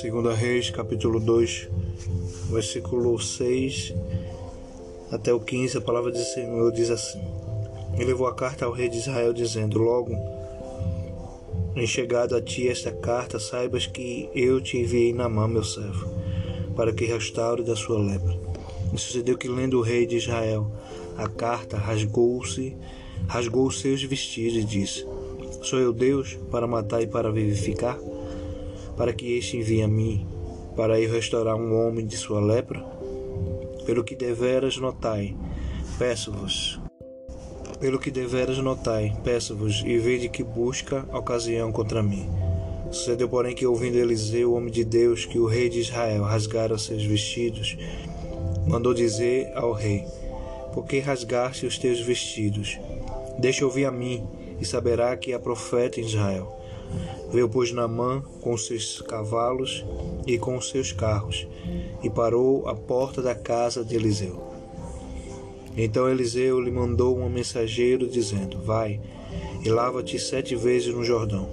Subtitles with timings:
[0.00, 1.68] Segunda Reis, capítulo 2,
[2.50, 3.94] versículo 6
[5.10, 7.20] até o 15, a palavra do Senhor diz assim:
[7.98, 10.12] E levou a carta ao rei de Israel, dizendo: Logo,
[11.74, 16.08] em chegado a ti esta carta, saibas que eu te enviei na mão, meu servo,
[16.76, 18.38] para que restaure da sua lepra.
[18.92, 20.70] E sucedeu que, lendo o rei de Israel
[21.16, 22.76] a carta, rasgou-se,
[23.28, 25.06] rasgou os seus vestidos e disse:
[25.62, 27.98] Sou eu Deus para matar e para vivificar?
[29.00, 30.26] para que este envie a mim,
[30.76, 32.84] para eu restaurar um homem de sua lepra?
[33.86, 35.34] Pelo que deveras notai,
[35.98, 36.78] peço-vos.
[37.80, 42.28] Pelo que deveras notai, peço-vos, e vede que busca ocasião contra mim.
[42.90, 46.76] Sucedeu, porém, que ouvindo Eliseu, o homem de Deus, que o rei de Israel rasgara
[46.76, 47.78] seus vestidos,
[48.68, 50.04] mandou dizer ao rei:
[50.74, 52.78] Por que rasgaste os teus vestidos?
[53.40, 54.22] Deixa ouvir a mim,
[54.60, 56.54] e saberá que há profeta em Israel.
[57.32, 59.82] Veio, pois, Naamã com seus cavalos
[60.26, 61.48] e com seus carros,
[62.02, 64.38] e parou à porta da casa de Eliseu.
[65.74, 69.00] Então Eliseu lhe mandou um mensageiro, dizendo: Vai
[69.64, 71.48] e lava-te sete vezes no Jordão,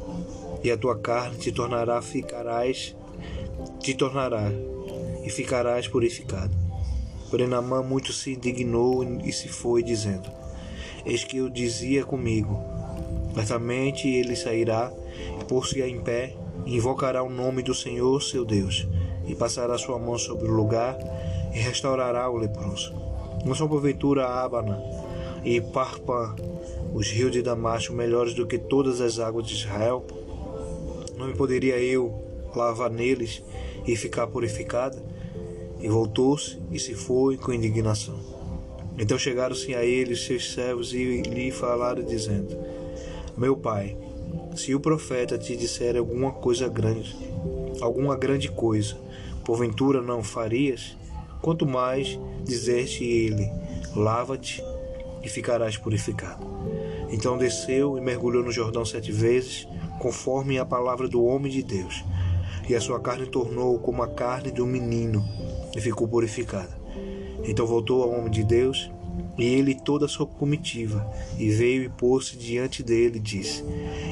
[0.62, 2.94] e a tua carne te tornará, ficarás,
[3.80, 4.52] te tornará,
[5.24, 6.54] e ficarás purificado.
[7.30, 10.30] Porém, Naamã muito se indignou e se foi, dizendo:
[11.08, 12.62] Eis que eu dizia comigo:
[13.34, 14.92] Certamente ele sairá
[15.48, 18.86] pôr-se em pé, invocará o nome do Senhor seu Deus,
[19.26, 20.98] e passará sua mão sobre o lugar
[21.54, 22.94] e restaurará o leproso.
[23.46, 24.84] Não são porventura Abana
[25.46, 26.36] e Parpa,
[26.94, 30.06] os rios de Damasco, melhores do que todas as águas de Israel?
[31.18, 32.14] Não me poderia eu
[32.54, 33.42] lavar neles
[33.88, 35.02] e ficar purificada?
[35.80, 38.37] E voltou-se e se foi com indignação.
[38.98, 42.58] Então chegaram-se a ele seus servos e lhe falaram, dizendo:
[43.38, 43.96] Meu pai,
[44.56, 47.16] se o profeta te disser alguma coisa grande,
[47.80, 48.98] alguma grande coisa,
[49.46, 50.98] porventura não farias?
[51.42, 53.48] Quanto mais dizer-te ele:
[53.96, 54.64] lava-te
[55.24, 56.46] e ficarás purificado.
[57.10, 59.68] Então desceu e mergulhou no Jordão sete vezes,
[60.00, 62.04] conforme a palavra do homem de Deus.
[62.68, 65.24] E a sua carne tornou como a carne de um menino,
[65.76, 66.77] e ficou purificada.
[67.48, 68.92] Então voltou ao homem de Deus
[69.38, 73.64] e ele toda a sua comitiva, e veio e pôs-se diante dele, e disse: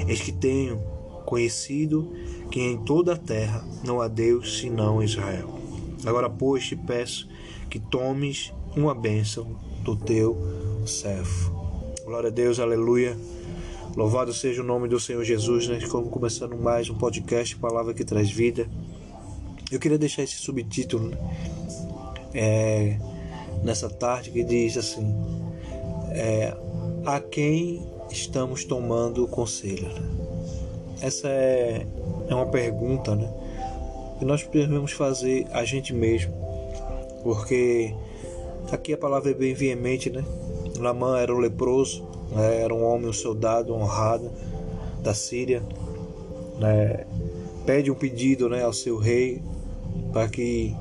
[0.08, 0.80] Eis que tenho
[1.26, 2.14] conhecido
[2.52, 5.60] que em toda a terra não há Deus senão Israel.
[6.06, 7.28] Agora, pois, te peço
[7.70, 10.38] que tomes uma bênção do teu
[10.86, 11.66] servo.
[12.06, 13.18] Glória a Deus, aleluia.
[13.96, 15.80] Louvado seja o nome do Senhor Jesus, né?
[15.90, 18.70] Como começando mais um podcast, palavra que traz vida.
[19.72, 21.18] Eu queria deixar esse subtítulo, né?
[22.34, 23.15] É
[23.66, 25.14] nessa tarde que diz assim:
[26.12, 26.56] é,
[27.06, 29.90] a quem estamos tomando conselho?
[31.02, 31.86] Essa é,
[32.30, 33.30] é uma pergunta né,
[34.20, 36.34] que nós devemos fazer a gente mesmo,
[37.24, 37.94] porque
[38.72, 40.24] aqui a palavra é bem veemente, né?
[40.78, 44.32] Lamã era um leproso, né, era um homem, um soldado honrado
[45.02, 45.64] da Síria,
[46.60, 47.06] né,
[47.66, 49.42] pede um pedido né, ao seu rei
[50.12, 50.76] para que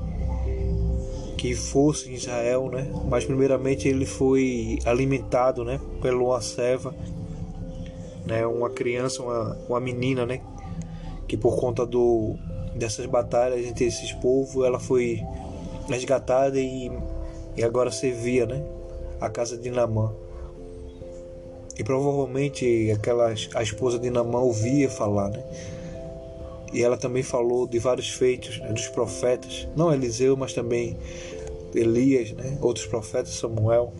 [1.45, 2.91] que fosse em Israel, né?
[3.07, 5.79] Mas primeiramente ele foi alimentado, né?
[6.01, 6.91] Pela uma serva,
[8.25, 8.43] né?
[8.47, 10.41] Uma criança, uma, uma menina, né?
[11.27, 12.35] Que por conta do
[12.73, 15.21] dessas batalhas entre esses povos, ela foi
[15.87, 16.91] resgatada e,
[17.55, 18.63] e agora servia, né?
[19.21, 20.11] A casa de Namã.
[21.77, 25.43] E provavelmente aquela a esposa de Namã ouvia falar, né?
[26.75, 30.97] E ela também falou de vários feitos né, dos profetas, não Eliseu, mas também
[31.73, 32.57] Elias, né?
[32.59, 33.93] outros profetas, Samuel.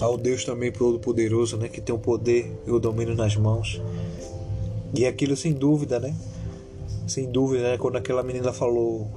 [0.00, 1.68] Ao Deus também todo-poderoso, né?
[1.68, 3.82] que tem o poder e o domínio nas mãos.
[4.94, 6.14] E aquilo sem dúvida, né?
[7.08, 7.76] Sem dúvida, né?
[7.76, 9.08] quando aquela menina falou,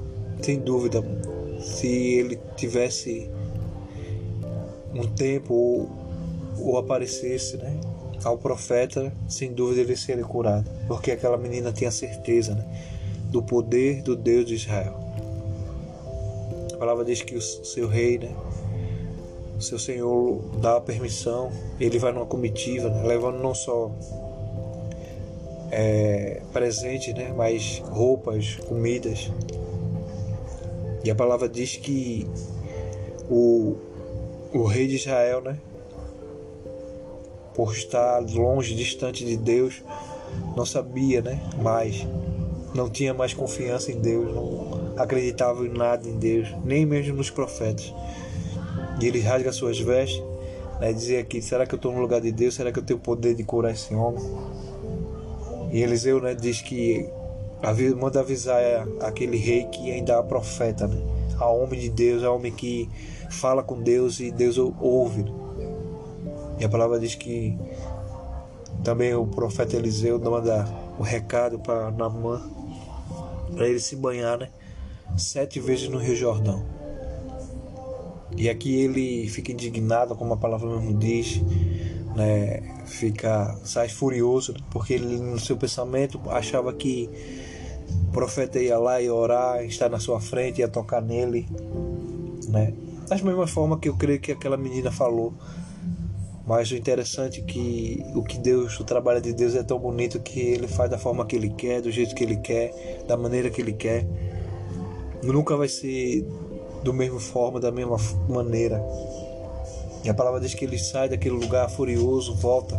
[0.41, 1.03] sem dúvida,
[1.61, 3.29] se ele tivesse
[4.95, 5.91] um tempo ou,
[6.59, 7.79] ou aparecesse, né?
[8.23, 12.65] Ao profeta, sem dúvida ele seria curado, porque aquela menina tinha certeza né?
[13.29, 15.03] do poder do Deus de Israel
[16.83, 18.29] palavra diz que o seu rei, né?
[19.57, 21.49] O seu senhor dá a permissão,
[21.79, 23.03] ele vai numa comitiva, né?
[23.03, 23.89] levando não só
[25.71, 27.33] é, presentes, né?
[27.33, 29.31] mas roupas, comidas.
[31.05, 32.27] E a palavra diz que
[33.29, 33.77] o,
[34.53, 35.57] o rei de Israel, né?
[37.53, 39.81] Por estar longe, distante de Deus,
[40.55, 41.39] não sabia né?
[41.61, 42.07] mais,
[42.73, 47.29] não tinha mais confiança em Deus, não, acreditavam em nada em Deus, nem mesmo nos
[47.29, 47.93] profetas.
[49.01, 50.23] E ele rasga suas vestes,
[50.79, 50.93] Né?
[50.93, 52.55] Dizer aqui, será que eu estou no lugar de Deus?
[52.55, 54.23] Será que eu tenho o poder de curar esse homem?
[55.71, 57.09] E Eliseu né, diz que
[57.99, 58.61] manda avisar
[59.01, 61.01] aquele rei que ainda há profeta, né?
[61.39, 62.89] Há homem de Deus, há homem que
[63.29, 65.25] fala com Deus e Deus ouve.
[66.59, 67.57] E a palavra diz que
[68.83, 70.67] também o profeta Eliseu manda
[70.97, 72.41] o recado para Namã,
[73.55, 74.49] para ele se banhar, né?
[75.17, 76.63] Sete vezes no Rio Jordão.
[78.35, 81.41] E aqui ele fica indignado, como a palavra mesmo diz,
[82.15, 82.61] né?
[82.85, 87.09] Fica, sai furioso, porque ele no seu pensamento achava que
[88.07, 91.47] o profeta ia lá e orar, estar na sua frente, ia tocar nele,
[92.49, 92.73] né?
[93.07, 95.33] Da mesma forma que eu creio que aquela menina falou.
[96.45, 100.19] Mas o interessante é que o que Deus, o trabalho de Deus é tão bonito
[100.19, 103.49] que ele faz da forma que ele quer, do jeito que ele quer, da maneira
[103.49, 104.05] que ele quer.
[105.23, 106.27] Nunca vai ser
[106.83, 107.95] do mesmo forma, da mesma
[108.27, 108.83] maneira.
[110.03, 112.77] E a palavra diz que ele sai daquele lugar furioso, volta,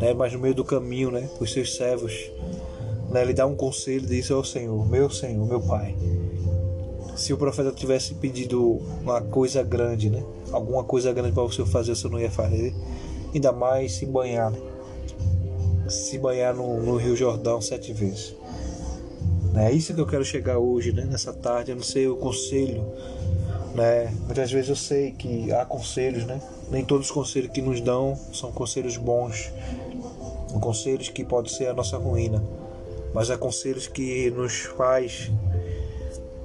[0.00, 2.12] né, mas no meio do caminho, né, os seus servos,
[3.10, 5.96] né, ele dá um conselho, diz ao Senhor, meu Senhor, meu Pai.
[7.16, 10.22] Se o profeta tivesse pedido uma coisa grande, né,
[10.52, 12.74] alguma coisa grande para você fazer, você não ia fazer.
[13.32, 14.58] Ainda mais se banhar, né?
[15.88, 18.34] se banhar no, no Rio Jordão sete vezes.
[19.56, 21.04] É isso que eu quero chegar hoje, né?
[21.04, 21.70] nessa tarde.
[21.70, 22.84] Eu não sei o conselho.
[23.74, 24.12] Né?
[24.24, 26.40] Muitas vezes eu sei que há conselhos, né?
[26.70, 29.52] Nem todos os conselhos que nos dão são conselhos bons.
[30.60, 32.42] Conselhos que podem ser a nossa ruína.
[33.12, 35.30] Mas há conselhos que nos faz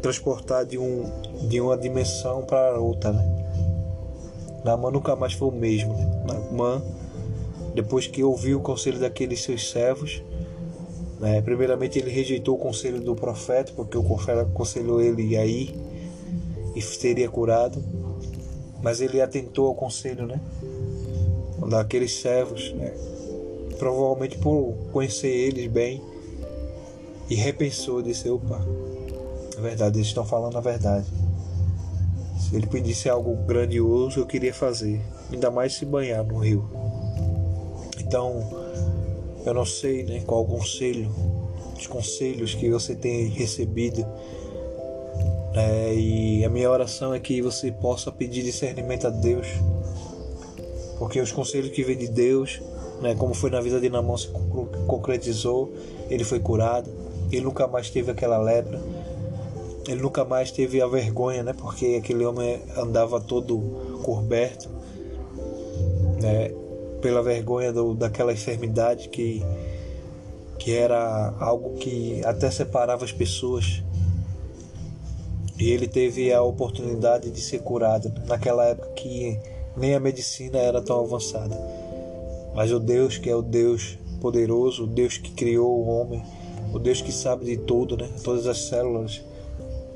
[0.01, 1.09] transportar de, um,
[1.47, 3.39] de uma dimensão para outra, né?
[4.63, 5.93] Naamã nunca mais foi o mesmo.
[5.93, 6.23] Né?
[6.25, 6.81] Naamã,
[7.73, 10.21] depois que ouviu o conselho daqueles seus servos,
[11.19, 11.41] né?
[11.41, 15.75] Primeiramente, ele rejeitou o conselho do profeta, porque o profeta aconselhou ele a ir
[16.75, 17.83] e seria curado.
[18.81, 20.39] Mas ele atentou ao conselho né?
[21.67, 22.93] daqueles servos, né?
[23.77, 26.01] provavelmente por conhecer eles bem,
[27.29, 28.65] e repensou, disse: opa,
[29.59, 31.05] verdade, eles estão falando a verdade.
[32.39, 35.01] Se ele pedisse algo grandioso, eu queria fazer,
[35.31, 36.67] ainda mais se banhar no rio.
[37.99, 38.41] Então,
[39.45, 41.09] eu não sei né, qual conselho,
[41.77, 44.05] os conselhos que você tem recebido.
[45.53, 49.47] É, e a minha oração é que você possa pedir discernimento a Deus,
[50.97, 52.61] porque os conselhos que vêm de Deus,
[53.01, 54.27] né, como foi na vida de Namão, se
[54.87, 55.73] concretizou,
[56.09, 56.89] ele foi curado,
[57.31, 58.79] ele nunca mais teve aquela lepra,
[59.87, 63.57] ele nunca mais teve a vergonha, né, porque aquele homem andava todo
[64.03, 64.69] coberto,
[66.21, 66.51] né,
[67.01, 69.43] pela vergonha do, daquela enfermidade que,
[70.57, 73.83] que era algo que até separava as pessoas.
[75.57, 79.37] E ele teve a oportunidade de ser curado naquela época que
[79.75, 81.57] nem a medicina era tão avançada.
[82.55, 86.23] Mas o Deus que é o Deus poderoso, o Deus que criou o homem,
[86.73, 88.09] o Deus que sabe de tudo, né?
[88.23, 89.21] Todas as células,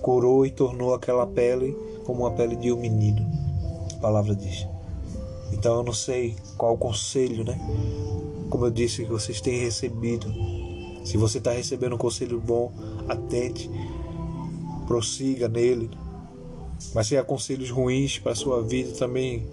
[0.04, 1.74] curou e tornou aquela pele
[2.06, 3.26] como uma pele de um menino.
[3.94, 4.68] A palavra diz.
[5.54, 7.58] Então eu não sei qual o conselho, né?
[8.50, 10.28] Como eu disse, que vocês têm recebido.
[11.06, 12.72] Se você está recebendo um conselho bom,
[13.08, 13.72] atente,
[14.86, 15.90] prossiga nele.
[16.94, 19.48] Mas se há conselhos ruins para a sua vida, também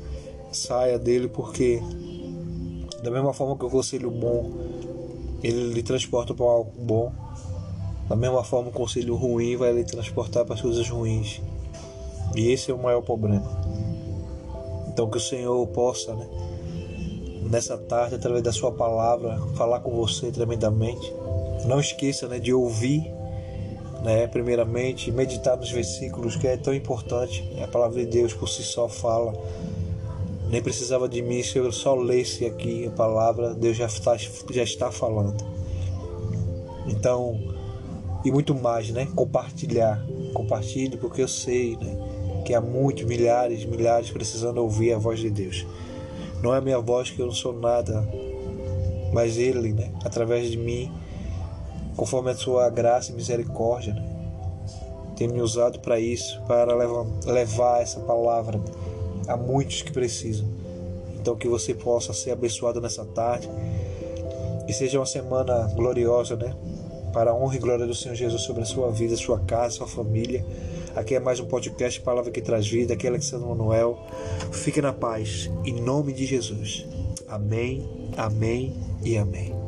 [0.50, 1.80] saia dele, porque
[3.04, 4.50] da mesma forma que o conselho bom
[5.42, 7.12] ele lhe transporta para algo bom,
[8.10, 11.40] da mesma forma o conselho ruim vai lhe transportar para as coisas ruins.
[12.34, 13.48] E esse é o maior problema.
[14.88, 16.26] Então que o Senhor possa, né,
[17.48, 21.14] nessa tarde, através da sua palavra, falar com você tremendamente.
[21.66, 23.08] Não esqueça né, de ouvir,
[24.02, 27.48] né, primeiramente, meditar nos versículos, que é tão importante.
[27.62, 29.32] A palavra de Deus por si só fala.
[30.48, 34.64] Nem precisava de mim, se eu só lesse aqui a palavra, Deus já está, já
[34.64, 35.44] está falando.
[36.88, 37.49] Então,
[38.24, 39.06] e muito mais, né?
[39.14, 40.04] Compartilhar.
[40.34, 42.20] Compartilhe, porque eu sei, né?
[42.50, 45.66] que há muitos, milhares, milhares precisando ouvir a voz de Deus.
[46.42, 48.06] Não é a minha voz que eu não sou nada,
[49.12, 50.92] mas Ele, né, através de mim,
[51.96, 54.02] conforme a sua graça e misericórdia, né,
[55.16, 58.60] tem me usado para isso, para levar, levar essa palavra
[59.28, 60.48] a muitos que precisam.
[61.20, 63.48] Então que você possa ser abençoado nessa tarde
[64.66, 66.52] e seja uma semana gloriosa, né?
[67.12, 69.86] Para a honra e glória do Senhor Jesus sobre a sua vida, sua casa, sua
[69.86, 70.44] família.
[70.94, 72.94] Aqui é mais um podcast Palavra que Traz Vida.
[72.94, 73.98] Aqui é Alexandre Manuel.
[74.52, 76.86] Fique na paz, em nome de Jesus.
[77.28, 78.74] Amém, amém
[79.04, 79.59] e amém.